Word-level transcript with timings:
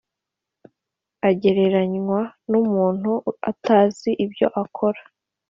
agereranywa 1.29 2.21
n 2.49 2.51
umuntu 2.61 3.11
atazi 3.51 4.09
ibyo 4.25 4.47
akora 4.61 5.01